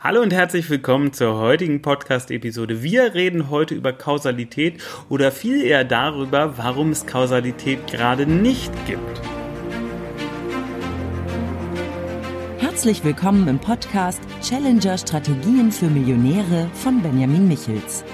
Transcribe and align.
Hallo 0.00 0.22
und 0.22 0.32
herzlich 0.32 0.70
willkommen 0.70 1.12
zur 1.12 1.40
heutigen 1.40 1.82
Podcast-Episode. 1.82 2.84
Wir 2.84 3.14
reden 3.14 3.50
heute 3.50 3.74
über 3.74 3.92
Kausalität 3.92 4.80
oder 5.08 5.32
viel 5.32 5.60
eher 5.60 5.82
darüber, 5.82 6.56
warum 6.56 6.90
es 6.90 7.04
Kausalität 7.04 7.84
gerade 7.88 8.24
nicht 8.24 8.72
gibt. 8.86 9.20
Herzlich 12.58 13.02
willkommen 13.02 13.48
im 13.48 13.58
Podcast 13.58 14.20
Challenger 14.40 14.98
Strategien 14.98 15.72
für 15.72 15.88
Millionäre 15.88 16.70
von 16.74 17.02
Benjamin 17.02 17.48
Michels. 17.48 18.04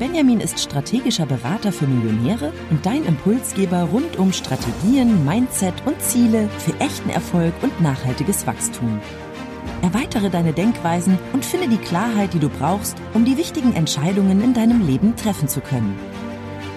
Benjamin 0.00 0.40
ist 0.40 0.58
strategischer 0.58 1.26
Berater 1.26 1.70
für 1.70 1.86
Millionäre 1.86 2.52
und 2.70 2.84
dein 2.84 3.04
Impulsgeber 3.04 3.84
rund 3.84 4.18
um 4.18 4.32
Strategien, 4.32 5.24
Mindset 5.24 5.74
und 5.86 6.02
Ziele 6.02 6.48
für 6.58 6.74
echten 6.80 7.10
Erfolg 7.10 7.54
und 7.62 7.80
nachhaltiges 7.80 8.48
Wachstum. 8.48 9.00
Erweitere 9.84 10.30
deine 10.30 10.54
Denkweisen 10.54 11.18
und 11.34 11.44
finde 11.44 11.68
die 11.68 11.76
Klarheit, 11.76 12.32
die 12.32 12.38
du 12.38 12.48
brauchst, 12.48 12.96
um 13.12 13.26
die 13.26 13.36
wichtigen 13.36 13.74
Entscheidungen 13.74 14.42
in 14.42 14.54
deinem 14.54 14.86
Leben 14.86 15.14
treffen 15.14 15.46
zu 15.46 15.60
können. 15.60 15.98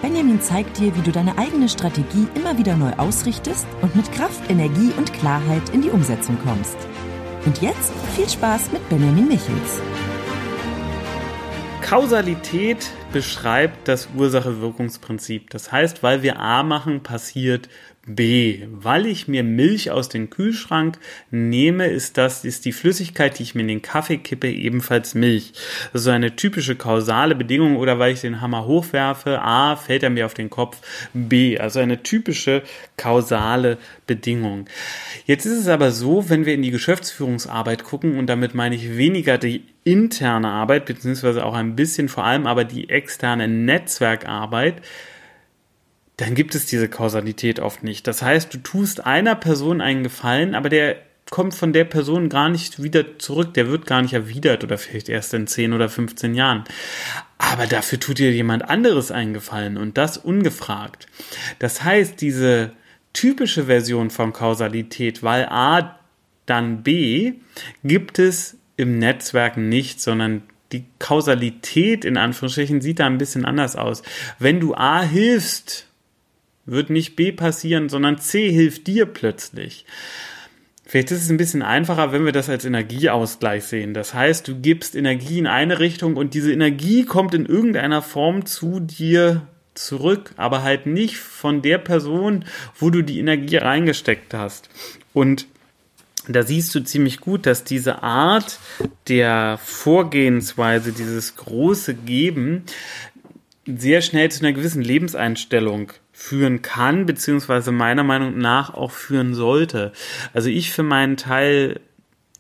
Benjamin 0.02 0.42
zeigt 0.42 0.78
dir, 0.78 0.94
wie 0.94 1.02
du 1.02 1.14
deine 1.14 1.38
eigene 1.38 1.70
Strategie 1.70 2.28
immer 2.36 2.58
wieder 2.58 2.76
neu 2.76 2.92
ausrichtest 2.98 3.66
und 3.82 3.96
mit 3.96 4.12
Kraft, 4.12 4.50
Energie 4.50 4.92
und 4.98 5.14
Klarheit 5.14 5.70
in 5.70 5.84
die 5.84 5.90
Umsetzung 5.90 6.38
kommst. 6.44 6.76
Und 7.46 7.62
jetzt 7.62 7.94
viel 8.14 8.28
Spaß 8.28 8.74
mit 8.74 8.90
Benjamin 8.90 9.30
Michels. 9.30 9.82
Kausalität 11.82 12.92
beschreibt 13.14 13.88
das 13.88 14.10
Ursache-Wirkungsprinzip. 14.18 15.50
Das 15.52 15.72
heißt, 15.72 16.04
weil 16.04 16.24
wir 16.24 16.42
A 16.42 16.62
machen, 16.62 17.04
passiert 17.04 17.70
B. 18.08 18.66
Weil 18.72 19.06
ich 19.06 19.28
mir 19.28 19.44
Milch 19.44 19.92
aus 19.92 20.10
dem 20.10 20.30
Kühlschrank 20.30 20.98
nehme, 21.30 21.88
ist 21.88 22.18
das, 22.18 22.46
ist 22.46 22.66
die 22.66 22.72
Flüssigkeit, 22.72 23.38
die 23.38 23.44
ich 23.44 23.54
mir 23.54 23.62
in 23.62 23.68
den 23.68 23.82
Kaffee 23.82 24.18
kippe, 24.18 24.50
ebenfalls 24.50 25.14
Milch. 25.14 25.54
Das 25.94 26.02
ist 26.02 26.08
eine 26.08 26.36
typische 26.36 26.76
kausale 26.76 27.36
Bedingung 27.36 27.76
oder 27.76 28.00
weil 28.00 28.14
ich 28.14 28.22
den 28.22 28.42
Hammer 28.42 28.66
hochwerfe, 28.66 29.42
A, 29.42 29.76
fällt 29.76 30.04
er 30.04 30.10
mir 30.10 30.26
auf 30.26 30.34
den 30.34 30.50
Kopf, 30.50 30.80
B. 31.14 31.60
Also 31.60 31.80
eine 31.80 32.02
typische 32.02 32.64
kausale 32.96 33.78
Bedingung. 34.08 34.66
Jetzt 35.26 35.46
ist 35.46 35.60
es 35.60 35.68
aber 35.68 35.92
so, 35.92 36.30
wenn 36.30 36.46
wir 36.46 36.54
in 36.54 36.62
die 36.62 36.72
Geschäftsführungsarbeit 36.72 37.84
gucken 37.84 38.18
und 38.18 38.28
damit 38.28 38.56
meine 38.56 38.76
ich 38.76 38.98
weniger 38.98 39.38
die 39.38 39.66
interne 39.84 40.50
Arbeit, 40.50 40.86
beziehungsweise 40.86 41.46
auch 41.46 41.54
ein 41.54 41.76
bisschen 41.76 42.10
vor 42.10 42.26
allem 42.26 42.48
aber 42.48 42.64
die 42.64 42.90
externe 42.90 43.48
Netzwerkarbeit, 43.48 44.82
dann 46.18 46.34
gibt 46.34 46.56
es 46.56 46.66
diese 46.66 46.90
Kausalität 46.90 47.60
oft 47.60 47.84
nicht. 47.84 48.08
Das 48.08 48.22
heißt, 48.22 48.54
du 48.54 48.58
tust 48.58 49.06
einer 49.06 49.36
Person 49.36 49.82
einen 49.82 50.04
Gefallen, 50.04 50.56
aber 50.56 50.70
der 50.70 50.98
kommt 51.30 51.54
von 51.54 51.74
der 51.74 51.84
Person 51.84 52.30
gar 52.30 52.50
nicht 52.50 52.82
wieder 52.82 53.20
zurück, 53.20 53.54
der 53.54 53.70
wird 53.70 53.86
gar 53.86 54.02
nicht 54.02 54.14
erwidert 54.14 54.64
oder 54.64 54.78
vielleicht 54.78 55.10
erst 55.10 55.34
in 55.34 55.46
10 55.46 55.74
oder 55.74 55.90
15 55.90 56.34
Jahren. 56.34 56.64
Aber 57.38 57.68
dafür 57.68 58.00
tut 58.00 58.20
dir 58.20 58.32
jemand 58.32 58.68
anderes 58.68 59.12
einen 59.12 59.34
Gefallen 59.34 59.78
und 59.78 59.98
das 59.98 60.18
ungefragt. 60.18 61.08
Das 61.60 61.84
heißt, 61.84 62.20
diese 62.22 62.72
typische 63.14 63.66
Version 63.66 64.10
von 64.10 64.34
Kausalität, 64.34 65.22
weil 65.22 65.46
A 65.46 66.00
dann 66.46 66.82
B, 66.84 67.34
gibt 67.84 68.20
es 68.20 68.58
im 68.78 69.00
Netzwerk 69.00 69.58
nicht, 69.58 70.02
sondern 70.02 70.44
die 70.72 70.86
Kausalität 71.00 72.06
in 72.06 72.18
Anführungsstrichen 72.18 72.82
sieht 72.82 73.00
da 73.00 73.06
ein 73.06 73.18
bisschen 73.18 73.46
anders 73.46 73.76
aus. 73.76 74.02
Wenn 74.40 74.60
du 74.60 74.76
A 74.76 75.02
hilfst, 75.02 75.87
wird 76.68 76.92
nicht 76.92 77.16
B 77.16 77.32
passieren, 77.32 77.90
sondern 77.90 78.20
C 78.20 78.52
hilft 78.52 78.86
dir 78.86 79.08
plötzlich. 79.08 79.86
Vielleicht 80.86 81.12
ist 81.12 81.24
es 81.24 81.30
ein 81.30 81.38
bisschen 81.38 81.64
einfacher, 81.64 82.14
wenn 82.14 82.24
wir 82.24 82.32
das 82.32 82.50
als 82.50 82.64
Energieausgleich 82.64 83.66
sehen. 83.66 83.94
Das 83.94 84.14
heißt, 84.14 84.48
du 84.48 84.56
gibst 84.56 84.96
Energie 84.96 85.40
in 85.40 85.48
eine 85.48 85.80
Richtung 85.80 86.16
und 86.16 86.34
diese 86.34 86.54
Energie 86.54 87.04
kommt 87.04 87.34
in 87.34 87.46
irgendeiner 87.46 88.02
Form 88.02 88.46
zu 88.46 88.80
dir 88.80 89.48
zurück, 89.74 90.34
aber 90.38 90.64
halt 90.64 90.86
nicht 90.86 91.18
von 91.18 91.62
der 91.62 91.78
Person, 91.78 92.46
wo 92.78 92.90
du 92.90 93.02
die 93.02 93.20
Energie 93.20 93.58
reingesteckt 93.58 94.34
hast. 94.34 94.70
Und 95.14 95.48
da 96.30 96.44
siehst 96.44 96.74
du 96.74 96.82
ziemlich 96.82 97.20
gut, 97.20 97.46
dass 97.46 97.64
diese 97.64 98.04
Art 98.04 98.60
der 99.08 99.60
Vorgehensweise, 99.64 100.92
dieses 100.92 101.36
große 101.36 101.94
Geben, 101.94 102.64
sehr 103.66 104.02
schnell 104.02 104.32
zu 104.32 104.40
einer 104.40 104.54
gewissen 104.54 104.82
Lebenseinstellung 104.82 105.92
führen 106.20 106.64
kann, 106.64 107.06
beziehungsweise 107.06 107.72
meiner 107.72 108.04
Meinung 108.04 108.40
nach 108.40 108.74
auch 108.74 108.90
führen 108.90 109.36
sollte. 109.36 109.92
Also 110.34 110.50
ich 110.50 110.72
für 110.72 110.82
meinen 110.82 111.16
Teil 111.16 111.80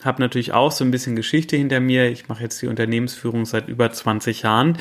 habe 0.03 0.19
natürlich 0.19 0.51
auch 0.51 0.71
so 0.71 0.83
ein 0.83 0.89
bisschen 0.89 1.15
Geschichte 1.15 1.55
hinter 1.55 1.79
mir. 1.79 2.09
Ich 2.09 2.27
mache 2.27 2.41
jetzt 2.41 2.59
die 2.59 2.67
Unternehmensführung 2.67 3.45
seit 3.45 3.67
über 3.67 3.91
20 3.91 4.41
Jahren 4.41 4.79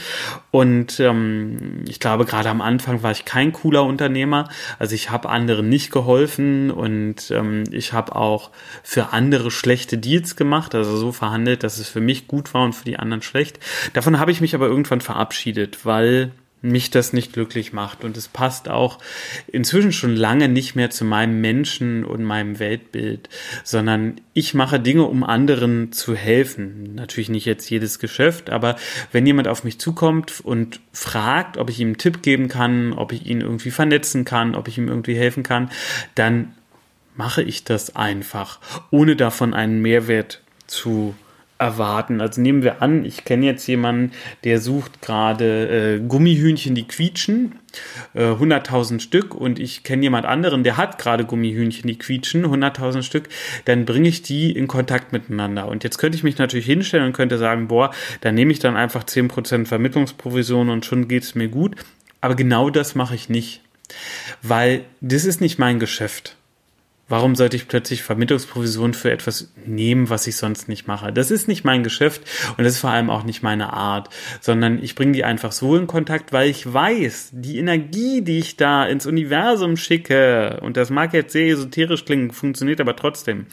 und 0.51 0.99
ähm, 0.99 1.85
ich 1.87 2.01
glaube, 2.01 2.25
gerade 2.25 2.49
am 2.49 2.63
Anfang 2.63 3.03
war 3.03 3.11
ich 3.13 3.27
kein 3.27 3.53
cooler 3.53 3.85
Unternehmer. 3.85 4.49
Also 4.79 4.95
ich 4.95 5.11
habe 5.11 5.29
anderen 5.29 5.69
nicht 5.69 5.93
geholfen 5.93 6.71
und 6.71 7.31
ähm, 7.31 7.65
ich 7.73 7.93
habe 7.93 8.17
auch 8.17 8.51
für 8.83 9.13
andere 9.13 9.51
schlechte 9.51 9.99
Deals 9.99 10.37
gemacht, 10.37 10.75
also 10.75 10.97
so 10.97 11.13
verhandelt, 11.13 11.65
dass 11.65 11.79
es 11.79 11.89
für 11.91 12.01
mich 12.01 12.29
gut 12.29 12.55
war 12.55 12.65
und 12.65 12.73
für 12.73 12.87
die 12.87 12.99
anderen 12.99 13.21
schlecht. 13.21 13.61
Davon 13.93 14.19
habe 14.19 14.31
ich 14.31 14.41
mich 14.41 14.55
aber 14.55 14.69
irgendwann 14.69 15.03
verabschiedet, 15.03 15.85
weil 15.85 16.33
mich 16.71 16.91
das 16.91 17.13
nicht 17.13 17.33
glücklich 17.33 17.73
macht. 17.73 18.05
Und 18.05 18.17
es 18.17 18.29
passt 18.29 18.69
auch 18.69 18.99
inzwischen 19.47 19.93
schon 19.93 20.17
lange 20.17 20.49
nicht 20.49 20.75
mehr 20.75 20.91
zu 20.91 21.05
meinem 21.05 21.41
Menschen 21.41 22.05
und 22.05 22.25
meinem 22.25 22.59
Weltbild, 22.59 23.29
sondern 23.65 24.21
ich 24.35 24.55
mache 24.55 24.81
Dinge, 24.81 25.05
um 25.05 25.25
anderen 25.25 25.93
zu 25.93 26.15
helfen. 26.15 26.95
Natürlich 26.95 27.29
nicht 27.29 27.47
jetzt 27.47 27.69
jedes 27.71 27.99
Geschäft, 27.99 28.51
aber 28.51 28.77
wenn 29.13 29.27
jemand 29.27 29.49
auf 29.49 29.65
mich 29.65 29.79
zukommt 29.79 30.41
und 30.41 30.81
fragt, 30.93 31.57
ob 31.57 31.71
ich 31.71 31.81
ihm 31.81 31.89
einen 31.89 31.99
Tipp 31.99 32.23
geben 32.23 32.49
kann, 32.49 32.93
ob 32.93 33.13
ich 33.13 33.27
ihn 33.27 33.41
irgendwie 33.41 33.71
vernetzen 33.71 34.25
kann, 34.25 34.55
ob 34.55 34.69
ich 34.69 34.79
ihm 34.79 34.89
irgendwie 34.89 35.17
helfen 35.17 35.43
kann, 35.43 35.71
dann 36.15 36.55
mache 37.17 37.43
ich 37.43 37.65
das 37.65 37.97
einfach, 37.97 38.61
ohne 38.91 39.17
davon 39.17 39.55
einen 39.55 39.81
Mehrwert 39.81 40.43
zu 40.67 41.15
erwarten. 41.59 42.21
Also 42.21 42.41
nehmen 42.41 42.63
wir 42.63 42.83
an, 42.83 43.05
ich 43.05 43.25
kenne 43.25 43.47
jetzt 43.47 43.67
jemanden, 43.67 44.13
der 44.45 44.61
sucht 44.61 45.01
gerade 45.01 45.97
äh, 45.97 46.07
Gummihühnchen, 46.07 46.75
die 46.75 46.87
quietschen, 46.87 47.57
äh, 48.15 48.33
100.000 48.33 49.01
Stück 49.01 49.35
und 49.35 49.59
ich 49.59 49.83
kenne 49.83 50.03
jemand 50.03 50.27
anderen, 50.27 50.65
der 50.65 50.77
hat 50.77 50.99
gerade 50.99 51.25
Gummihühnchen, 51.25 51.89
die 51.89 51.99
quietschen, 51.99 52.45
100.000 52.45 53.03
Stück, 53.03 53.29
dann 53.65 53.87
bringe 53.87 54.09
ich 54.09 54.23
die 54.23 54.53
in 54.53 54.67
Kontakt 54.67 55.13
miteinander. 55.13 55.69
Und 55.69 55.83
jetzt 55.85 55.99
könnte 55.99 56.17
ich 56.17 56.25
mich 56.25 56.39
natürlich 56.39 56.67
hinstellen 56.67 57.07
und 57.07 57.13
könnte 57.13 57.39
sagen, 57.39 57.69
boah, 57.69 57.91
dann 58.21 58.35
nehme 58.35 58.53
ich 58.53 58.59
dann 58.59 58.77
einfach 58.77 59.05
10% 59.05 59.67
Vermittlungsprovision 59.67 60.69
und 60.69 60.85
schon 60.85 61.09
geht 61.09 61.23
es 61.23 61.35
mir 61.35 61.49
gut. 61.49 61.77
Aber 62.21 62.35
genau 62.35 62.71
das 62.71 62.95
mache 62.95 63.15
ich 63.15 63.29
nicht, 63.29 63.63
weil 64.43 64.85
das 65.01 65.25
ist 65.25 65.41
nicht 65.41 65.59
mein 65.59 65.79
Geschäft. 65.79 66.36
Warum 67.09 67.37
sollte 67.37 67.55
ich 67.55 67.69
plötzlich 67.69 68.03
Vermittlungsprovision 68.03 68.93
für 68.93 69.13
etwas 69.13 69.53
nehmen, 69.65 70.11
was 70.11 70.27
ich 70.27 70.35
sonst 70.35 70.69
nicht 70.69 70.89
mache? 70.89 71.13
Das 71.13 71.31
ist 71.31 71.47
nicht 71.47 71.63
mein 71.63 71.85
Geschäft 71.85 72.23
und 72.57 72.65
das 72.65 72.75
ist 72.75 72.81
vor 72.81 72.91
allem 72.91 73.11
auch 73.11 73.23
nicht 73.23 73.45
meine 73.45 73.73
Art, 73.73 74.09
sondern 74.41 74.83
ich 74.83 74.97
bringe 74.97 75.13
die 75.13 75.23
einfach 75.23 75.53
so 75.53 75.77
in 75.77 75.87
Kontakt, 75.87 76.33
weil 76.33 76.51
ich 76.51 76.73
weiß, 76.73 77.31
die 77.33 77.59
Energie, 77.59 78.23
die 78.23 78.41
ich 78.41 78.57
da 78.57 78.85
ins 78.85 79.07
Universum 79.07 79.77
schicke, 79.77 80.59
und 80.63 80.77
das 80.77 80.91
mag 80.91 81.15
jetzt 81.15 81.33
sehr 81.33 81.47
esoterisch 81.47 82.05
klingen, 82.05 82.33
funktioniert 82.33 82.81
aber 82.81 82.97
trotzdem, 82.97 83.47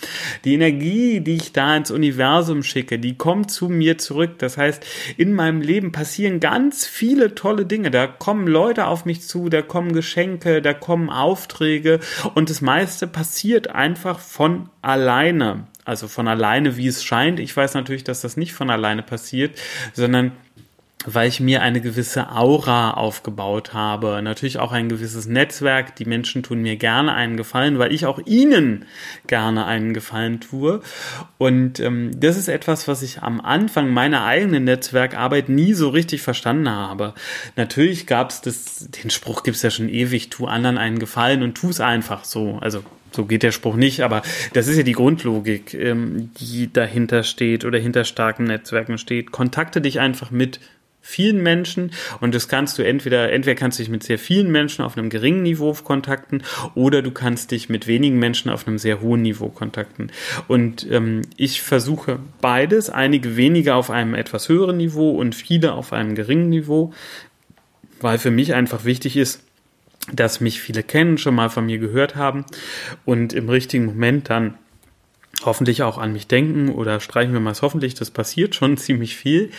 die 0.45 0.55
Energie, 0.55 1.19
die 1.19 1.35
ich 1.35 1.53
da 1.53 1.77
ins 1.77 1.91
Universum 1.91 2.63
schicke, 2.63 2.97
die 2.97 3.17
kommt 3.19 3.51
zu 3.51 3.69
mir 3.69 3.99
zurück. 3.99 4.39
Das 4.39 4.57
heißt, 4.57 4.83
in 5.15 5.31
meinem 5.31 5.61
Leben 5.61 5.91
passieren 5.91 6.39
ganz 6.39 6.87
viele 6.87 7.35
tolle 7.35 7.67
Dinge. 7.67 7.91
Da 7.91 8.07
kommen 8.07 8.47
Leute 8.47 8.87
auf 8.87 9.05
mich 9.05 9.21
zu, 9.21 9.49
da 9.49 9.61
kommen 9.61 9.93
Geschenke, 9.93 10.63
da 10.63 10.73
kommen 10.73 11.11
Aufträge 11.11 11.99
und 12.33 12.49
das 12.49 12.61
meiste 12.61 13.05
passiert 13.05 13.42
passiert 13.43 13.71
einfach 13.71 14.19
von 14.19 14.69
alleine. 14.81 15.67
Also 15.83 16.07
von 16.07 16.29
alleine, 16.29 16.77
wie 16.77 16.87
es 16.87 17.03
scheint. 17.03 17.41
Ich 17.41 17.55
weiß 17.55 17.73
natürlich, 17.73 18.05
dass 18.05 18.21
das 18.21 18.37
nicht 18.37 18.53
von 18.53 18.69
alleine 18.69 19.03
passiert, 19.03 19.59
sondern 19.91 20.31
weil 21.05 21.27
ich 21.27 21.39
mir 21.39 21.61
eine 21.61 21.81
gewisse 21.81 22.31
Aura 22.31 22.91
aufgebaut 22.91 23.73
habe, 23.73 24.21
natürlich 24.21 24.59
auch 24.59 24.71
ein 24.71 24.89
gewisses 24.89 25.25
Netzwerk. 25.25 25.95
Die 25.95 26.05
Menschen 26.05 26.43
tun 26.43 26.61
mir 26.61 26.77
gerne 26.77 27.13
einen 27.13 27.37
Gefallen, 27.37 27.79
weil 27.79 27.93
ich 27.93 28.05
auch 28.05 28.19
ihnen 28.25 28.85
gerne 29.27 29.65
einen 29.65 29.93
Gefallen 29.93 30.39
tue. 30.39 30.81
Und 31.37 31.79
ähm, 31.79 32.11
das 32.19 32.37
ist 32.37 32.47
etwas, 32.47 32.87
was 32.87 33.01
ich 33.01 33.21
am 33.21 33.41
Anfang 33.41 33.89
meiner 33.89 34.25
eigenen 34.25 34.63
Netzwerkarbeit 34.63 35.49
nie 35.49 35.73
so 35.73 35.89
richtig 35.89 36.21
verstanden 36.21 36.69
habe. 36.69 37.13
Natürlich 37.55 38.07
gab 38.07 38.29
es 38.29 38.41
das, 38.41 38.89
den 38.89 39.09
Spruch 39.09 39.43
gibt 39.43 39.57
es 39.57 39.63
ja 39.63 39.71
schon 39.71 39.89
ewig, 39.89 40.29
tu 40.29 40.45
anderen 40.45 40.77
einen 40.77 40.99
Gefallen 40.99 41.43
und 41.43 41.55
tu 41.55 41.69
es 41.69 41.81
einfach 41.81 42.23
so. 42.23 42.57
Also 42.61 42.83
so 43.15 43.25
geht 43.25 43.43
der 43.43 43.51
Spruch 43.51 43.75
nicht, 43.75 44.01
aber 44.01 44.23
das 44.53 44.67
ist 44.67 44.77
ja 44.77 44.83
die 44.83 44.93
Grundlogik, 44.93 45.73
ähm, 45.73 46.31
die 46.39 46.71
dahinter 46.71 47.23
steht 47.23 47.65
oder 47.65 47.77
hinter 47.77 48.05
starken 48.05 48.45
Netzwerken 48.45 48.97
steht. 48.97 49.31
Kontakte 49.31 49.81
dich 49.81 49.99
einfach 49.99 50.31
mit 50.31 50.59
vielen 51.05 51.43
Menschen 51.43 51.91
und 52.21 52.33
das 52.33 52.47
kannst 52.47 52.79
du 52.79 52.83
entweder, 52.83 53.31
entweder 53.31 53.55
kannst 53.55 53.77
du 53.77 53.83
dich 53.83 53.91
mit 53.91 54.03
sehr 54.03 54.17
vielen 54.17 54.49
Menschen 54.49 54.83
auf 54.85 54.97
einem 54.97 55.09
geringen 55.09 55.43
Niveau 55.43 55.73
kontakten 55.73 56.43
oder 56.75 57.01
du 57.01 57.11
kannst 57.11 57.51
dich 57.51 57.67
mit 57.67 57.87
wenigen 57.87 58.17
Menschen 58.17 58.49
auf 58.49 58.65
einem 58.65 58.77
sehr 58.77 59.01
hohen 59.01 59.21
Niveau 59.21 59.49
kontakten. 59.49 60.11
Und 60.47 60.87
ähm, 60.89 61.23
ich 61.35 61.61
versuche 61.61 62.19
beides, 62.39 62.89
einige 62.89 63.35
weniger 63.35 63.75
auf 63.75 63.91
einem 63.91 64.15
etwas 64.15 64.47
höheren 64.47 64.77
Niveau 64.77 65.11
und 65.11 65.35
viele 65.35 65.73
auf 65.73 65.91
einem 65.91 66.15
geringen 66.15 66.49
Niveau, 66.49 66.93
weil 67.99 68.17
für 68.17 68.31
mich 68.31 68.53
einfach 68.53 68.85
wichtig 68.85 69.17
ist, 69.17 69.43
dass 70.13 70.39
mich 70.39 70.61
viele 70.61 70.83
kennen, 70.83 71.17
schon 71.17 71.35
mal 71.35 71.49
von 71.49 71.65
mir 71.65 71.79
gehört 71.79 72.15
haben 72.15 72.45
und 73.03 73.33
im 73.33 73.49
richtigen 73.49 73.85
Moment 73.85 74.29
dann 74.29 74.55
hoffentlich 75.45 75.83
auch 75.83 75.97
an 75.97 76.13
mich 76.13 76.27
denken 76.27 76.69
oder 76.69 76.99
streichen 76.99 77.33
wir 77.33 77.39
mal 77.39 77.51
es 77.51 77.61
hoffentlich, 77.61 77.93
das 77.93 78.11
passiert 78.11 78.55
schon 78.55 78.77
ziemlich 78.83 79.15
viel. 79.15 79.51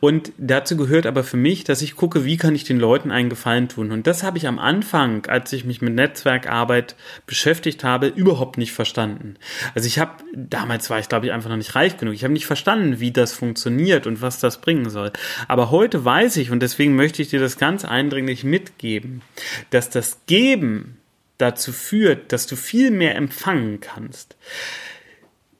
Und 0.00 0.32
dazu 0.38 0.76
gehört 0.76 1.06
aber 1.06 1.24
für 1.24 1.36
mich, 1.36 1.64
dass 1.64 1.82
ich 1.82 1.96
gucke, 1.96 2.24
wie 2.24 2.36
kann 2.36 2.54
ich 2.54 2.64
den 2.64 2.78
Leuten 2.78 3.10
einen 3.10 3.28
Gefallen 3.28 3.68
tun. 3.68 3.90
Und 3.92 4.06
das 4.06 4.22
habe 4.22 4.38
ich 4.38 4.46
am 4.46 4.58
Anfang, 4.58 5.26
als 5.26 5.52
ich 5.52 5.64
mich 5.64 5.80
mit 5.80 5.94
Netzwerkarbeit 5.94 6.96
beschäftigt 7.26 7.84
habe, 7.84 8.06
überhaupt 8.06 8.58
nicht 8.58 8.72
verstanden. 8.72 9.36
Also 9.74 9.86
ich 9.86 9.98
habe, 9.98 10.12
damals 10.34 10.90
war 10.90 10.98
ich 10.98 11.08
glaube 11.08 11.26
ich 11.26 11.32
einfach 11.32 11.50
noch 11.50 11.56
nicht 11.56 11.74
reif 11.74 11.96
genug. 11.96 12.14
Ich 12.14 12.24
habe 12.24 12.32
nicht 12.32 12.46
verstanden, 12.46 13.00
wie 13.00 13.10
das 13.10 13.32
funktioniert 13.32 14.06
und 14.06 14.22
was 14.22 14.40
das 14.40 14.60
bringen 14.60 14.90
soll. 14.90 15.12
Aber 15.46 15.70
heute 15.70 16.04
weiß 16.04 16.36
ich 16.36 16.50
und 16.50 16.60
deswegen 16.60 16.96
möchte 16.96 17.22
ich 17.22 17.28
dir 17.28 17.40
das 17.40 17.58
ganz 17.58 17.84
eindringlich 17.84 18.44
mitgeben, 18.44 19.22
dass 19.70 19.90
das 19.90 20.18
Geben 20.26 20.98
dazu 21.38 21.72
führt, 21.72 22.32
dass 22.32 22.46
du 22.46 22.56
viel 22.56 22.90
mehr 22.90 23.14
empfangen 23.14 23.80
kannst 23.80 24.36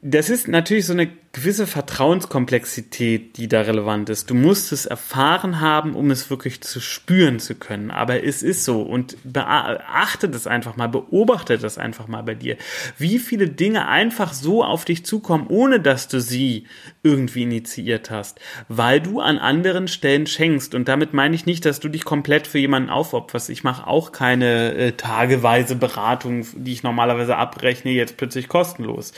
das 0.00 0.30
ist 0.30 0.48
natürlich 0.48 0.86
so 0.86 0.92
eine 0.92 1.08
gewisse 1.32 1.66
Vertrauenskomplexität, 1.66 3.36
die 3.36 3.48
da 3.48 3.60
relevant 3.60 4.08
ist. 4.08 4.30
Du 4.30 4.34
musst 4.34 4.72
es 4.72 4.86
erfahren 4.86 5.60
haben, 5.60 5.94
um 5.94 6.10
es 6.10 6.30
wirklich 6.30 6.62
zu 6.62 6.80
spüren 6.80 7.38
zu 7.38 7.54
können. 7.54 7.90
Aber 7.90 8.24
es 8.24 8.42
ist 8.42 8.64
so 8.64 8.80
und 8.80 9.16
beachte 9.24 10.28
das 10.30 10.46
einfach 10.46 10.76
mal, 10.76 10.88
beobachte 10.88 11.58
das 11.58 11.76
einfach 11.76 12.08
mal 12.08 12.22
bei 12.22 12.34
dir. 12.34 12.56
Wie 12.96 13.18
viele 13.18 13.48
Dinge 13.48 13.88
einfach 13.88 14.32
so 14.32 14.64
auf 14.64 14.86
dich 14.86 15.04
zukommen, 15.04 15.46
ohne 15.48 15.80
dass 15.80 16.08
du 16.08 16.20
sie 16.20 16.66
irgendwie 17.02 17.42
initiiert 17.42 18.10
hast, 18.10 18.40
weil 18.68 19.00
du 19.00 19.20
an 19.20 19.38
anderen 19.38 19.86
Stellen 19.86 20.26
schenkst. 20.26 20.74
Und 20.74 20.88
damit 20.88 21.12
meine 21.12 21.34
ich 21.34 21.44
nicht, 21.44 21.66
dass 21.66 21.78
du 21.78 21.88
dich 21.88 22.04
komplett 22.04 22.46
für 22.46 22.58
jemanden 22.58 22.88
aufopferst. 22.88 23.50
Ich 23.50 23.64
mache 23.64 23.86
auch 23.86 24.12
keine 24.12 24.74
äh, 24.74 24.92
tageweise 24.92 25.76
Beratung, 25.76 26.46
die 26.54 26.72
ich 26.72 26.82
normalerweise 26.82 27.36
abrechne, 27.36 27.90
jetzt 27.90 28.16
plötzlich 28.16 28.48
kostenlos. 28.48 29.12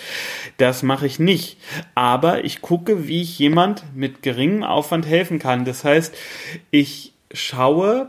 Das 0.57 0.83
mache 0.83 1.07
ich 1.07 1.21
nicht. 1.21 1.59
Aber 2.01 2.47
ich 2.47 2.63
gucke, 2.63 3.09
wie 3.09 3.21
ich 3.21 3.39
jemand 3.39 3.85
mit 3.95 4.23
geringem 4.23 4.63
Aufwand 4.63 5.05
helfen 5.05 5.39
kann. 5.39 5.67
Das 5.67 5.85
heißt, 5.85 6.17
ich 6.71 7.13
schaue, 7.31 8.09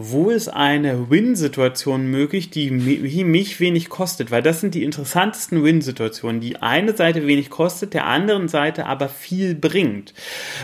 wo 0.00 0.30
ist 0.30 0.46
eine 0.46 1.10
Win-Situation 1.10 2.06
möglich, 2.06 2.50
die 2.50 2.70
mich 2.70 3.58
wenig 3.58 3.88
kostet? 3.88 4.30
Weil 4.30 4.42
das 4.42 4.60
sind 4.60 4.76
die 4.76 4.84
interessantesten 4.84 5.64
Win-Situationen. 5.64 6.40
Die 6.40 6.58
eine 6.58 6.96
Seite 6.96 7.26
wenig 7.26 7.50
kostet, 7.50 7.94
der 7.94 8.06
anderen 8.06 8.46
Seite 8.46 8.86
aber 8.86 9.08
viel 9.08 9.56
bringt. 9.56 10.14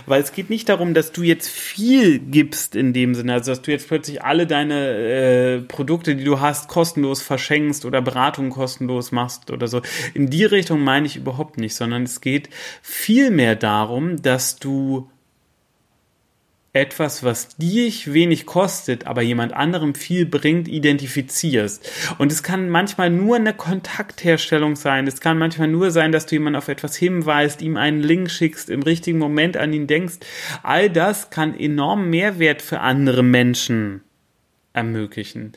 Weil 0.07 0.23
es 0.23 0.31
geht 0.31 0.51
nicht 0.51 0.69
darum, 0.69 0.95
dass 0.95 1.11
du 1.11 1.25
jetzt 1.25 1.49
viel 1.49 2.21
gibst 2.21 2.77
in 2.77 2.93
dem 2.93 3.17
Sinne, 3.17 3.33
also 3.33 3.51
dass 3.51 3.63
du 3.63 3.73
jetzt 3.73 3.89
plötzlich 3.89 4.23
alle 4.23 4.47
deine 4.47 4.91
äh, 4.91 5.61
Produkte, 5.63 6.15
die 6.15 6.23
du 6.23 6.39
hast, 6.39 6.69
kostenlos 6.69 7.21
verschenkst 7.21 7.85
oder 7.85 8.03
Beratungen 8.03 8.53
kostenlos 8.53 9.11
machst 9.11 9.51
oder 9.51 9.67
so. 9.67 9.83
In 10.15 10.31
die 10.31 10.45
Richtung 10.45 10.85
meine 10.85 11.09
ich 11.09 11.17
überhaupt 11.17 11.59
nicht, 11.59 11.75
sondern 11.75 12.05
es 12.05 12.21
geht 12.21 12.51
vielmehr 12.83 13.57
darum, 13.57 14.23
dass 14.23 14.61
du 14.61 15.09
etwas, 16.75 17.23
was 17.23 17.57
dich 17.57 18.13
wenig 18.13 18.47
kostet, 18.47 19.07
aber 19.07 19.23
jemand 19.23 19.53
anderem 19.53 19.95
viel 19.95 20.27
bringt, 20.27 20.67
identifizierst. 20.67 21.89
Und 22.19 22.33
es 22.33 22.43
kann 22.43 22.69
manchmal 22.69 23.11
nur 23.11 23.37
eine 23.37 23.55
Kontaktherstellung 23.55 24.75
sein. 24.75 25.07
Es 25.07 25.21
kann 25.21 25.39
manchmal 25.39 25.69
nur 25.69 25.93
sein, 25.93 26.11
dass 26.11 26.27
du 26.27 26.35
jemand 26.35 26.57
auf 26.57 26.69
etwas 26.69 26.97
hinweist, 26.97 27.63
ihm 27.63 27.77
einen 27.77 28.03
Link 28.03 28.29
schickst, 28.29 28.71
im 28.71 28.83
richtigen 28.83 29.19
Moment 29.19 29.57
an 29.57 29.73
ihn 29.73 29.87
denkst. 29.87 30.17
All 30.65 30.91
das 30.91 31.31
kann 31.31 31.59
enorm 31.59 32.11
Mehrwert 32.11 32.61
für 32.61 32.81
andere 32.81 33.23
Menschen 33.23 34.03
ermöglichen. 34.73 35.53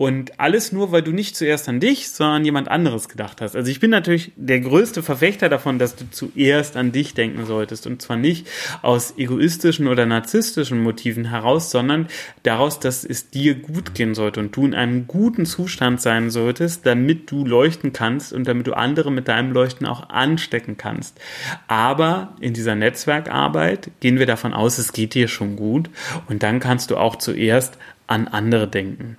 Und 0.00 0.40
alles 0.40 0.72
nur, 0.72 0.92
weil 0.92 1.02
du 1.02 1.12
nicht 1.12 1.36
zuerst 1.36 1.68
an 1.68 1.78
dich, 1.78 2.08
sondern 2.08 2.42
jemand 2.46 2.68
anderes 2.68 3.10
gedacht 3.10 3.42
hast. 3.42 3.54
Also 3.54 3.70
ich 3.70 3.80
bin 3.80 3.90
natürlich 3.90 4.32
der 4.34 4.60
größte 4.60 5.02
Verfechter 5.02 5.50
davon, 5.50 5.78
dass 5.78 5.94
du 5.94 6.10
zuerst 6.10 6.78
an 6.78 6.90
dich 6.90 7.12
denken 7.12 7.44
solltest. 7.44 7.86
Und 7.86 8.00
zwar 8.00 8.16
nicht 8.16 8.48
aus 8.80 9.12
egoistischen 9.18 9.88
oder 9.88 10.06
narzisstischen 10.06 10.82
Motiven 10.82 11.26
heraus, 11.26 11.70
sondern 11.70 12.08
daraus, 12.44 12.80
dass 12.80 13.04
es 13.04 13.28
dir 13.28 13.56
gut 13.56 13.94
gehen 13.94 14.14
sollte 14.14 14.40
und 14.40 14.56
du 14.56 14.64
in 14.64 14.72
einem 14.72 15.06
guten 15.06 15.44
Zustand 15.44 16.00
sein 16.00 16.30
solltest, 16.30 16.86
damit 16.86 17.30
du 17.30 17.44
leuchten 17.44 17.92
kannst 17.92 18.32
und 18.32 18.48
damit 18.48 18.68
du 18.68 18.72
andere 18.72 19.12
mit 19.12 19.28
deinem 19.28 19.52
Leuchten 19.52 19.86
auch 19.86 20.08
anstecken 20.08 20.78
kannst. 20.78 21.20
Aber 21.68 22.34
in 22.40 22.54
dieser 22.54 22.74
Netzwerkarbeit 22.74 23.90
gehen 24.00 24.18
wir 24.18 24.24
davon 24.24 24.54
aus, 24.54 24.78
es 24.78 24.94
geht 24.94 25.12
dir 25.12 25.28
schon 25.28 25.56
gut. 25.56 25.90
Und 26.26 26.42
dann 26.42 26.58
kannst 26.58 26.90
du 26.90 26.96
auch 26.96 27.16
zuerst 27.16 27.76
an 28.06 28.28
andere 28.28 28.66
denken. 28.66 29.18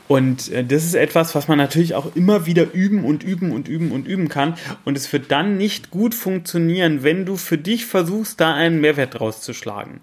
Und 0.11 0.51
äh, 0.51 0.65
das 0.65 0.83
ist 0.83 0.93
etwas, 0.93 1.35
was 1.35 1.47
man 1.47 1.57
natürlich 1.57 1.95
auch 1.95 2.17
immer 2.17 2.45
wieder 2.45 2.73
üben 2.73 3.05
und 3.05 3.23
üben 3.23 3.53
und 3.53 3.69
üben 3.69 3.93
und 3.93 4.05
üben 4.05 4.27
kann. 4.27 4.55
Und 4.83 4.97
es 4.97 5.13
wird 5.13 5.31
dann 5.31 5.55
nicht 5.55 5.89
gut 5.89 6.13
funktionieren, 6.13 7.01
wenn 7.03 7.25
du 7.25 7.37
für 7.37 7.57
dich 7.57 7.85
versuchst, 7.85 8.41
da 8.41 8.53
einen 8.53 8.81
Mehrwert 8.81 9.21
rauszuschlagen. 9.21 10.01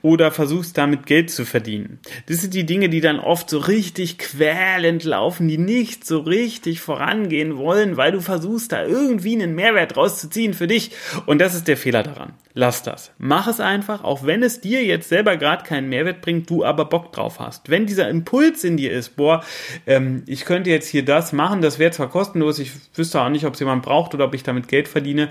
Oder 0.00 0.30
versuchst, 0.30 0.78
damit 0.78 1.04
Geld 1.04 1.30
zu 1.30 1.44
verdienen. 1.44 1.98
Das 2.24 2.38
sind 2.38 2.54
die 2.54 2.64
Dinge, 2.64 2.88
die 2.88 3.02
dann 3.02 3.20
oft 3.20 3.50
so 3.50 3.58
richtig 3.58 4.16
quälend 4.16 5.04
laufen, 5.04 5.46
die 5.46 5.58
nicht 5.58 6.06
so 6.06 6.20
richtig 6.20 6.80
vorangehen 6.80 7.58
wollen, 7.58 7.98
weil 7.98 8.12
du 8.12 8.22
versuchst, 8.22 8.72
da 8.72 8.86
irgendwie 8.86 9.34
einen 9.34 9.54
Mehrwert 9.54 9.94
rauszuziehen 9.94 10.54
für 10.54 10.68
dich. 10.68 10.92
Und 11.26 11.38
das 11.38 11.54
ist 11.54 11.68
der 11.68 11.76
Fehler 11.76 12.02
daran. 12.02 12.32
Lass 12.54 12.82
das. 12.82 13.12
Mach 13.18 13.46
es 13.46 13.60
einfach, 13.60 14.02
auch 14.02 14.26
wenn 14.26 14.42
es 14.42 14.60
dir 14.60 14.84
jetzt 14.84 15.08
selber 15.08 15.36
gerade 15.36 15.64
keinen 15.64 15.88
Mehrwert 15.88 16.20
bringt, 16.20 16.50
du 16.50 16.64
aber 16.64 16.84
Bock 16.84 17.12
drauf 17.12 17.38
hast. 17.38 17.70
Wenn 17.70 17.86
dieser 17.86 18.08
Impuls 18.08 18.64
in 18.64 18.76
dir 18.76 18.90
ist, 18.90 19.16
boah, 19.16 19.44
ähm, 19.86 20.22
ich 20.26 20.44
könnte 20.44 20.70
jetzt 20.70 20.88
hier 20.88 21.04
das 21.04 21.32
machen, 21.32 21.62
das 21.62 21.78
wäre 21.78 21.90
zwar 21.90 22.10
kostenlos, 22.10 22.58
ich 22.58 22.72
wüsste 22.94 23.20
auch 23.20 23.28
nicht, 23.28 23.46
ob 23.46 23.54
es 23.54 23.60
jemand 23.60 23.82
braucht 23.82 24.14
oder 24.14 24.24
ob 24.26 24.34
ich 24.34 24.42
damit 24.42 24.68
Geld 24.68 24.88
verdiene. 24.88 25.28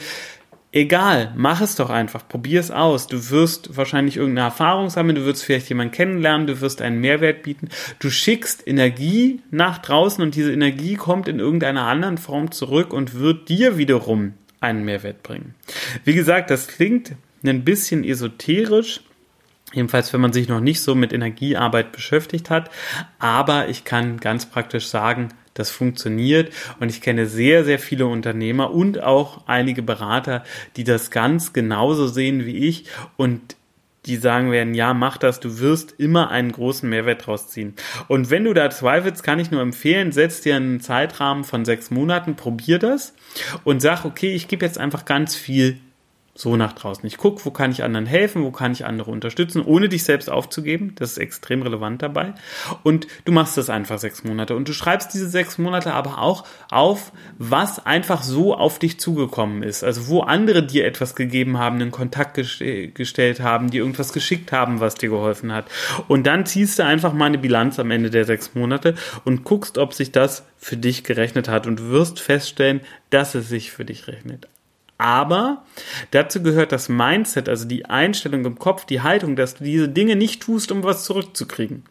Egal, 0.71 1.33
mach 1.35 1.61
es 1.61 1.75
doch 1.75 1.89
einfach, 1.89 2.27
probier 2.27 2.59
es 2.59 2.69
aus. 2.69 3.07
Du 3.07 3.31
wirst 3.31 3.75
wahrscheinlich 3.75 4.17
irgendeine 4.17 4.49
Erfahrung 4.49 4.91
sammeln, 4.91 5.15
du 5.15 5.25
wirst 5.25 5.43
vielleicht 5.43 5.67
jemanden 5.67 5.93
kennenlernen, 5.93 6.45
du 6.45 6.61
wirst 6.61 6.83
einen 6.83 7.01
Mehrwert 7.01 7.41
bieten. 7.41 7.69
Du 7.97 8.11
schickst 8.11 8.67
Energie 8.67 9.41
nach 9.49 9.79
draußen 9.79 10.23
und 10.23 10.35
diese 10.35 10.53
Energie 10.53 10.93
kommt 10.93 11.27
in 11.27 11.39
irgendeiner 11.39 11.87
anderen 11.87 12.19
Form 12.19 12.51
zurück 12.51 12.93
und 12.93 13.15
wird 13.15 13.49
dir 13.49 13.79
wiederum 13.79 14.35
einen 14.59 14.85
Mehrwert 14.85 15.23
bringen. 15.23 15.55
Wie 16.03 16.13
gesagt, 16.13 16.51
das 16.51 16.67
klingt 16.67 17.13
ein 17.43 17.63
bisschen 17.63 18.03
esoterisch, 18.03 19.01
Jedenfalls, 19.73 20.11
wenn 20.13 20.21
man 20.21 20.33
sich 20.33 20.47
noch 20.47 20.61
nicht 20.61 20.81
so 20.81 20.95
mit 20.95 21.13
Energiearbeit 21.13 21.91
beschäftigt 21.91 22.49
hat. 22.49 22.71
Aber 23.19 23.69
ich 23.69 23.83
kann 23.83 24.17
ganz 24.17 24.47
praktisch 24.47 24.87
sagen, 24.87 25.29
das 25.53 25.69
funktioniert. 25.69 26.51
Und 26.79 26.89
ich 26.89 27.01
kenne 27.01 27.27
sehr, 27.27 27.63
sehr 27.65 27.79
viele 27.79 28.07
Unternehmer 28.07 28.71
und 28.71 29.03
auch 29.03 29.47
einige 29.47 29.83
Berater, 29.83 30.43
die 30.75 30.83
das 30.83 31.11
ganz 31.11 31.53
genauso 31.53 32.07
sehen 32.07 32.45
wie 32.45 32.57
ich 32.67 32.85
und 33.17 33.55
die 34.05 34.15
sagen 34.15 34.49
werden, 34.49 34.73
ja, 34.73 34.93
mach 34.93 35.17
das, 35.17 35.41
du 35.41 35.59
wirst 35.59 35.93
immer 35.97 36.29
einen 36.29 36.53
großen 36.53 36.89
Mehrwert 36.89 37.27
draus 37.27 37.49
ziehen. 37.49 37.75
Und 38.07 38.29
wenn 38.29 38.45
du 38.45 38.53
da 38.53 38.69
zweifelst, 38.69 39.23
kann 39.23 39.39
ich 39.39 39.51
nur 39.51 39.61
empfehlen, 39.61 40.13
setz 40.13 40.39
dir 40.41 40.55
einen 40.55 40.79
Zeitrahmen 40.79 41.43
von 41.43 41.65
sechs 41.65 41.91
Monaten, 41.91 42.35
probier 42.35 42.79
das 42.79 43.13
und 43.65 43.81
sag, 43.81 44.05
okay, 44.05 44.33
ich 44.33 44.47
gebe 44.47 44.65
jetzt 44.65 44.77
einfach 44.77 45.03
ganz 45.03 45.35
viel 45.35 45.79
so 46.39 46.55
nach 46.55 46.71
draußen. 46.71 47.05
Ich 47.05 47.17
gucke, 47.17 47.43
wo 47.43 47.51
kann 47.51 47.71
ich 47.71 47.83
anderen 47.83 48.05
helfen, 48.05 48.43
wo 48.43 48.51
kann 48.51 48.71
ich 48.71 48.85
andere 48.85 49.11
unterstützen, 49.11 49.61
ohne 49.61 49.89
dich 49.89 50.05
selbst 50.05 50.29
aufzugeben. 50.29 50.93
Das 50.95 51.11
ist 51.11 51.17
extrem 51.17 51.61
relevant 51.63 52.01
dabei. 52.01 52.33
Und 52.81 53.07
du 53.25 53.33
machst 53.33 53.57
das 53.57 53.69
einfach 53.69 53.99
sechs 53.99 54.23
Monate. 54.23 54.55
Und 54.55 54.69
du 54.69 54.71
schreibst 54.71 55.13
diese 55.13 55.27
sechs 55.27 55.57
Monate 55.57 55.93
aber 55.93 56.19
auch 56.19 56.45
auf, 56.71 57.11
was 57.37 57.85
einfach 57.85 58.23
so 58.23 58.55
auf 58.55 58.79
dich 58.79 59.01
zugekommen 59.01 59.63
ist. 59.63 59.83
Also 59.83 60.07
wo 60.07 60.21
andere 60.21 60.65
dir 60.65 60.85
etwas 60.85 61.13
gegeben 61.13 61.57
haben, 61.57 61.81
einen 61.81 61.91
Kontakt 61.91 62.35
gest 62.35 62.63
gestellt 62.93 63.41
haben, 63.41 63.69
dir 63.69 63.81
irgendwas 63.81 64.13
geschickt 64.13 64.53
haben, 64.53 64.79
was 64.79 64.95
dir 64.95 65.09
geholfen 65.09 65.51
hat. 65.51 65.65
Und 66.07 66.25
dann 66.25 66.45
ziehst 66.45 66.79
du 66.79 66.85
einfach 66.85 67.11
mal 67.11 67.25
eine 67.25 67.37
Bilanz 67.37 67.79
am 67.79 67.91
Ende 67.91 68.09
der 68.09 68.23
sechs 68.23 68.55
Monate 68.55 68.95
und 69.25 69.43
guckst, 69.43 69.77
ob 69.77 69.93
sich 69.93 70.13
das 70.13 70.45
für 70.57 70.77
dich 70.77 71.03
gerechnet 71.03 71.49
hat. 71.49 71.67
Und 71.67 71.79
du 71.79 71.89
wirst 71.89 72.21
feststellen, 72.21 72.79
dass 73.09 73.35
es 73.35 73.49
sich 73.49 73.71
für 73.71 73.83
dich 73.83 74.07
rechnet. 74.07 74.47
Aber 74.99 75.63
dazu 76.11 76.43
gehört 76.43 76.73
das 76.73 76.89
Mindset, 76.89 77.47
also 77.47 77.65
die 77.65 77.85
Einstellung 77.85 78.45
im 78.45 78.59
Kopf, 78.59 78.85
die 78.85 79.01
Haltung, 79.01 79.37
dass 79.37 79.55
du 79.55 79.63
diese 79.63 79.87
Dinge 79.87 80.17
nicht 80.17 80.43
tust, 80.43 80.73
um 80.73 80.83
was 80.83 81.05
zurückzukriegen. 81.05 81.83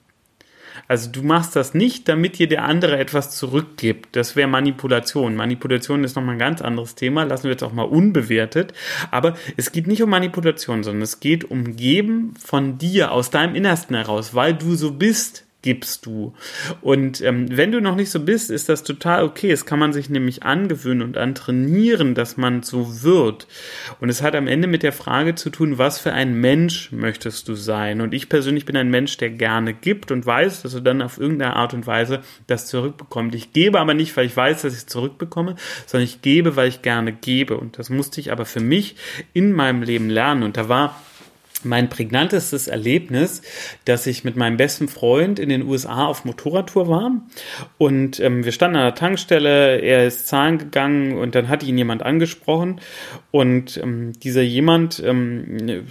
Also 0.89 1.11
du 1.11 1.23
machst 1.23 1.57
das 1.57 1.73
nicht, 1.73 2.07
damit 2.09 2.39
dir 2.39 2.49
der 2.49 2.65
andere 2.65 2.99
etwas 2.99 3.35
zurückgibt. 3.35 4.15
Das 4.15 4.37
wäre 4.37 4.47
Manipulation. 4.47 5.37
Manipulation 5.37 6.05
ist 6.05 6.17
nochmal 6.17 6.37
ein 6.37 6.39
ganz 6.39 6.61
anderes 6.61 6.95
Thema. 6.95 7.25
Lassen 7.25 7.45
wir 7.45 7.53
jetzt 7.53 7.65
auch 7.65 7.73
mal 7.73 7.83
unbewertet. 7.83 8.75
Aber 9.11 9.35
es 9.57 9.73
geht 9.73 9.87
nicht 9.87 10.03
um 10.03 10.11
Manipulation, 10.11 10.85
sondern 10.85 11.03
es 11.03 11.19
geht 11.19 11.51
um 11.51 11.77
Geben 11.77 12.35
von 12.39 12.77
dir 12.77 13.11
aus 13.13 13.31
deinem 13.31 13.55
Innersten 13.55 13.97
heraus, 13.97 14.35
weil 14.35 14.55
du 14.55 14.75
so 14.75 14.93
bist, 14.93 15.47
gibst 15.69 16.07
du. 16.07 16.33
Und 16.81 17.21
ähm, 17.21 17.47
wenn 17.55 17.73
du 17.73 17.83
noch 17.83 17.95
nicht 17.95 18.09
so 18.09 18.21
bist, 18.21 18.51
ist 18.51 18.71
das 18.71 18.85
total 18.85 19.23
okay. 19.23 19.51
Es 19.51 19.67
kann 19.67 19.79
man 19.79 19.93
sich 19.93 20.09
nämlich 20.09 20.45
angewöhnen 20.45 21.03
und 21.03 21.19
antrainieren, 21.19 22.15
dass 22.15 22.39
man 22.39 22.63
so 22.63 23.03
wird. 23.03 23.47
Und 24.01 24.09
es 24.09 24.23
hat 24.23 24.35
am 24.35 24.47
Ende 24.47 24.67
mit 24.67 24.83
der 24.83 24.95
Frage 24.95 25.35
zu 25.35 25.51
tun, 25.51 25.77
was 25.77 25.99
für 25.99 26.15
ein 26.15 26.33
Mensch 26.41 26.91
möchtest 26.91 27.49
du 27.49 27.55
sein? 27.55 28.01
Und 28.01 28.15
ich 28.15 28.31
persönlich 28.31 28.65
bin 28.65 28.79
ein 28.79 28.89
Mensch, 28.89 29.19
der 29.19 29.29
gerne 29.29 29.75
gibt 29.75 30.11
und 30.11 30.25
weiß, 30.25 30.63
dass 30.63 30.73
er 30.73 30.81
dann 30.81 31.03
auf 31.03 31.19
irgendeine 31.19 31.55
Art 31.55 31.75
und 31.75 31.87
Weise 31.87 32.21
das 32.47 32.67
zurückbekommt. 32.67 33.35
Ich 33.35 33.53
gebe 33.53 33.79
aber 33.79 33.93
nicht, 33.93 34.17
weil 34.17 34.25
ich 34.25 34.35
weiß, 34.35 34.63
dass 34.63 34.73
ich 34.73 34.79
es 34.79 34.87
zurückbekomme, 34.87 35.57
sondern 35.85 36.05
ich 36.05 36.23
gebe, 36.23 36.57
weil 36.57 36.69
ich 36.69 36.81
gerne 36.81 37.13
gebe. 37.13 37.59
Und 37.59 37.79
das 37.79 37.91
musste 37.91 38.23
ich 38.23 38.33
aber 38.33 38.47
für 38.47 38.61
mich 38.61 38.97
in 39.35 39.53
meinem 39.53 39.83
Leben 39.83 40.09
lernen. 40.09 40.45
Und 40.45 40.57
da 40.57 40.71
war 40.71 40.99
mein 41.65 41.89
prägnantestes 41.89 42.69
Erlebnis, 42.69 43.43
dass 43.85 44.07
ich 44.07 44.25
mit 44.25 44.37
meinem 44.37 44.57
besten 44.57 44.89
Freund 44.89 45.39
in 45.39 45.49
den 45.49 45.63
USA 45.63 46.07
auf 46.07 46.25
Motorradtour 46.25 46.89
war 46.89 47.13
und 47.79 48.21
ähm, 48.21 48.45
wir 48.45 48.53
standen 48.53 48.77
an 48.77 48.85
der 48.85 48.95
Tankstelle, 48.95 49.81
er 49.81 50.07
ist 50.07 50.29
zahlen 50.29 50.59
gegangen 50.59 51.17
und 51.17 51.35
dann 51.35 51.49
hat 51.49 51.63
ihn 51.63 51.79
jemand 51.79 52.03
angesprochen 52.03 52.81
und 53.31 53.77
ähm, 53.77 54.13
dieser 54.21 54.43
jemand 54.43 55.03
ähm, 55.05 55.87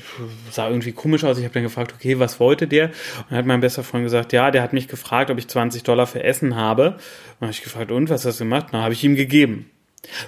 sah 0.51 0.69
irgendwie 0.69 0.91
komisch 0.91 1.23
aus. 1.23 1.37
Ich 1.37 1.43
habe 1.43 1.53
dann 1.53 1.63
gefragt, 1.63 1.93
okay, 1.95 2.19
was 2.19 2.39
wollte 2.39 2.67
der? 2.67 2.85
Und 2.87 3.25
dann 3.29 3.37
hat 3.39 3.45
mein 3.45 3.61
bester 3.61 3.83
Freund 3.83 4.03
gesagt, 4.03 4.33
ja, 4.33 4.51
der 4.51 4.63
hat 4.63 4.73
mich 4.73 4.87
gefragt, 4.87 5.29
ob 5.29 5.37
ich 5.37 5.47
20 5.47 5.83
Dollar 5.83 6.07
für 6.07 6.23
Essen 6.23 6.55
habe. 6.55 6.97
Und 7.39 7.47
habe 7.47 7.51
ich 7.51 7.63
gefragt, 7.63 7.91
und 7.91 8.09
was 8.09 8.25
hast 8.25 8.39
du 8.39 8.45
gemacht? 8.45 8.67
Na, 8.71 8.83
habe 8.83 8.93
ich 8.93 9.03
ihm 9.03 9.15
gegeben. 9.15 9.69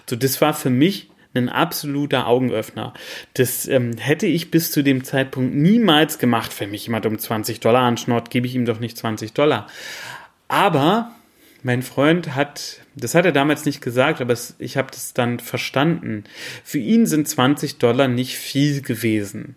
So, 0.09 0.15
das 0.15 0.39
war 0.41 0.53
für 0.53 0.69
mich 0.69 1.09
ein 1.33 1.49
absoluter 1.49 2.27
Augenöffner. 2.27 2.93
Das 3.35 3.67
ähm, 3.67 3.97
hätte 3.97 4.25
ich 4.25 4.51
bis 4.51 4.71
zu 4.71 4.83
dem 4.83 5.03
Zeitpunkt 5.03 5.53
niemals 5.53 6.17
gemacht. 6.17 6.53
Wenn 6.59 6.71
mich 6.71 6.85
jemand 6.85 7.05
um 7.05 7.19
20 7.19 7.59
Dollar 7.59 7.81
anschnort, 7.83 8.29
gebe 8.29 8.47
ich 8.47 8.55
ihm 8.55 8.65
doch 8.65 8.79
nicht 8.79 8.97
20 8.97 9.33
Dollar. 9.33 9.67
Aber 10.47 11.11
mein 11.61 11.83
Freund 11.83 12.35
hat, 12.35 12.79
das 12.95 13.15
hat 13.15 13.25
er 13.25 13.31
damals 13.31 13.65
nicht 13.65 13.81
gesagt, 13.81 14.21
aber 14.21 14.33
es, 14.33 14.55
ich 14.59 14.77
habe 14.77 14.89
das 14.91 15.13
dann 15.13 15.39
verstanden. 15.39 16.23
Für 16.63 16.79
ihn 16.79 17.05
sind 17.05 17.27
20 17.27 17.77
Dollar 17.77 18.07
nicht 18.07 18.37
viel 18.37 18.81
gewesen. 18.81 19.55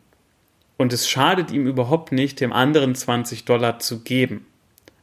Und 0.77 0.93
es 0.93 1.09
schadet 1.09 1.53
ihm 1.53 1.67
überhaupt 1.67 2.13
nicht, 2.13 2.41
dem 2.41 2.53
anderen 2.53 2.95
20 2.95 3.45
Dollar 3.45 3.79
zu 3.79 4.01
geben. 4.01 4.47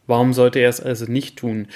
Warum 0.08 0.34
sollte 0.34 0.60
er 0.60 0.70
es 0.70 0.82
also 0.82 1.06
nicht 1.06 1.38
tun? 1.38 1.68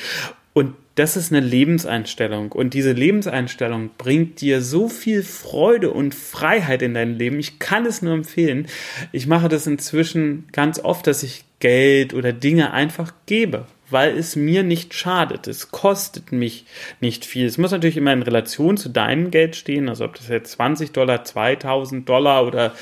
Und 0.53 0.75
das 0.95 1.17
ist 1.17 1.31
eine 1.31 1.45
Lebenseinstellung. 1.45 2.51
Und 2.51 2.75
diese 2.75 2.91
Lebenseinstellung 2.91 3.89
bringt 3.98 4.41
dir 4.41 4.62
so 4.62 4.88
viel 4.88 5.24
Freude 5.24 5.89
und 5.89 6.13
Freiheit 6.13 6.83
in 6.83 6.93
dein 6.93 7.17
Leben. 7.17 7.39
Ich 7.39 7.57
kann 7.57 7.88
es 7.88 8.03
nur 8.03 8.13
empfehlen. 8.13 8.67
Ich 9.12 9.25
mache 9.25 9.50
das 9.50 9.65
inzwischen 9.65 10.48
ganz 10.51 10.79
oft, 10.79 11.07
dass 11.07 11.24
ich 11.24 11.45
Geld 11.60 12.13
oder 12.13 12.31
Dinge 12.31 12.74
einfach 12.74 13.13
gebe, 13.25 13.65
weil 13.89 14.15
es 14.15 14.36
mir 14.36 14.62
nicht 14.62 14.93
schadet. 14.93 15.48
Es 15.48 15.72
kostet 15.72 16.31
mich 16.31 16.65
nicht 17.00 17.25
viel. 17.25 17.48
Es 17.48 17.57
muss 17.57 17.72
natürlich 17.72 17.98
immer 17.98 18.13
in 18.13 18.22
Relation 18.22 18.77
zu 18.77 18.89
deinem 18.89 19.31
Geld 19.31 19.55
stehen. 19.55 19.89
Also 19.89 20.05
ob 20.05 20.13
das 20.15 20.27
jetzt 20.27 20.51
20 20.51 20.91
Dollar, 20.91 21.24
2000 21.24 22.07
Dollar 22.07 22.45
oder 22.45 22.74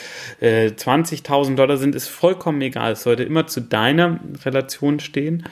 äh, 0.41 0.67
20.000 0.67 1.55
Dollar 1.55 1.77
sind, 1.77 1.95
ist 1.95 2.09
vollkommen 2.09 2.59
egal. 2.61 2.93
Es 2.93 3.03
sollte 3.03 3.23
immer 3.23 3.47
zu 3.47 3.61
deiner 3.61 4.19
Relation 4.43 4.99
stehen. 4.99 5.45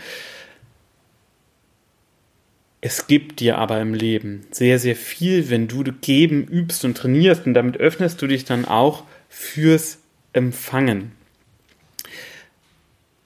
Es 2.82 3.08
gibt 3.08 3.42
dir 3.42 3.58
aber 3.58 3.82
im 3.82 3.94
Leben 3.94 4.48
sehr, 4.52 4.80
sehr 4.80 4.96
viel, 4.96 5.50
wenn 5.50 5.68
du 5.68 5.84
geben 5.84 6.46
übst 6.46 6.86
und 6.86 6.96
trainierst 6.96 7.46
und 7.46 7.54
damit 7.54 7.78
öffnest 7.78 8.22
du 8.22 8.28
dich 8.28 8.46
dann 8.46 8.66
auch 8.66 9.04
fürs 9.28 10.00
Empfangen. 10.32 11.12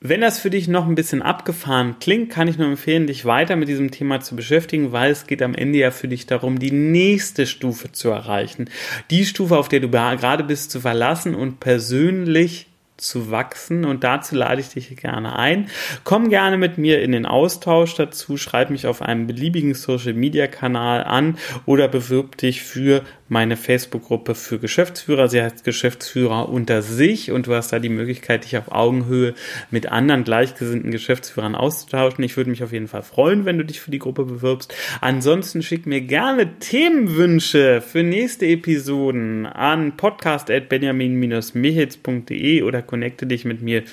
Wenn 0.06 0.20
das 0.20 0.38
für 0.38 0.50
dich 0.50 0.68
noch 0.68 0.86
ein 0.86 0.96
bisschen 0.96 1.22
abgefahren 1.22 1.96
klingt, 2.00 2.30
kann 2.30 2.50
ich 2.50 2.58
nur 2.58 2.68
empfehlen, 2.68 3.08
dich 3.08 3.24
weiter 3.24 3.56
mit 3.56 3.70
diesem 3.70 3.90
Thema 3.90 4.20
zu 4.20 4.36
beschäftigen, 4.36 4.92
weil 4.92 5.12
es 5.12 5.28
geht 5.28 5.42
am 5.42 5.56
Ende 5.56 5.80
ja 5.80 5.92
für 5.92 6.10
dich 6.10 6.26
darum, 6.26 6.60
die 6.60 6.72
nächste 6.72 7.46
Stufe 7.46 7.92
zu 7.94 8.10
erreichen. 8.10 8.70
Die 9.12 9.26
Stufe, 9.26 9.58
auf 9.58 9.70
der 9.70 9.80
du 9.80 9.88
gerade 9.88 10.44
bist, 10.44 10.72
zu 10.72 10.82
verlassen 10.82 11.36
und 11.36 11.62
persönlich 11.62 12.68
zu 12.98 13.32
wachsen 13.32 13.86
und 13.86 14.04
dazu 14.04 14.36
lade 14.36 14.62
ich 14.62 14.70
dich 14.70 14.96
gerne 14.96 15.36
ein. 15.36 15.70
Komm 16.04 16.30
gerne 16.30 16.58
mit 16.58 16.78
mir 16.78 17.02
in 17.02 17.12
den 17.12 17.26
Austausch 17.26 17.96
dazu, 17.96 18.38
schreib 18.38 18.70
mich 18.70 18.88
auf 18.88 19.02
einem 19.02 19.28
beliebigen 19.28 19.74
Social 19.74 20.14
Media 20.14 20.48
Kanal 20.48 21.04
an 21.04 21.38
oder 21.66 21.88
bewirb 21.88 22.38
dich 22.38 22.62
für 22.62 23.04
meine 23.30 23.56
Facebook-Gruppe 23.58 24.36
für 24.36 24.60
Geschäftsführer. 24.60 25.28
Sie 25.28 25.42
heißt 25.42 25.64
Geschäftsführer 25.64 26.50
unter 26.50 26.82
sich 26.82 27.32
und 27.32 27.48
du 27.48 27.56
hast 27.56 27.74
da 27.74 27.80
die 27.80 27.90
Möglichkeit, 27.90 28.44
dich 28.44 28.58
auf 28.58 28.72
Augenhöhe 28.72 29.34
mit 29.72 29.92
anderen 29.92 30.24
gleichgesinnten 30.24 30.92
Geschäftsführern 30.92 31.56
auszutauschen. 31.56 32.24
Ich 32.24 32.38
würde 32.38 32.50
mich 32.50 32.64
auf 32.64 32.72
jeden 32.72 32.88
Fall 32.88 33.04
freuen, 33.04 33.46
wenn 33.46 33.58
du 33.58 33.66
dich 33.66 33.82
für 33.82 33.92
die 33.92 34.00
Gruppe 34.00 34.24
bewirbst. 34.26 34.74
Ansonsten 35.02 35.62
schick 35.64 35.86
mir 35.86 36.02
gerne 36.02 36.60
Themenwünsche 36.60 37.82
für 37.82 38.04
nächste 38.04 38.46
Episoden 38.46 39.46
an 39.46 39.98
podcast.benjamin-michitz.de 39.98 42.64
oder 42.64 42.82
connecte 42.82 43.26
dich 43.26 43.44
mit 43.46 43.62
mir 43.62 43.84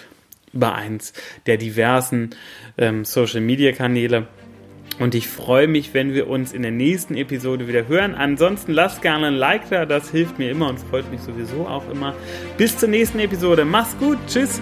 über 0.52 0.74
eins 0.74 1.12
der 1.46 1.56
diversen 1.56 2.30
ähm, 2.76 3.04
Social 3.04 3.40
Media 3.40 3.70
Kanäle. 3.72 4.26
Und 5.00 5.14
ich 5.14 5.28
freue 5.28 5.66
mich, 5.66 5.94
wenn 5.94 6.12
wir 6.12 6.28
uns 6.28 6.52
in 6.52 6.60
der 6.60 6.70
nächsten 6.70 7.16
Episode 7.16 7.66
wieder 7.66 7.88
hören. 7.88 8.14
Ansonsten 8.14 8.72
lasst 8.72 9.00
gerne 9.00 9.28
ein 9.28 9.34
Like 9.34 9.70
da, 9.70 9.86
das 9.86 10.10
hilft 10.10 10.38
mir 10.38 10.50
immer 10.50 10.68
und 10.68 10.78
freut 10.78 11.10
mich 11.10 11.22
sowieso 11.22 11.66
auch 11.66 11.90
immer. 11.90 12.14
Bis 12.58 12.76
zur 12.76 12.90
nächsten 12.90 13.18
Episode. 13.18 13.64
Mach's 13.64 13.96
gut. 13.98 14.18
Tschüss. 14.28 14.60